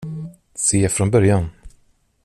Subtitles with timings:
[0.55, 1.49] Se från början.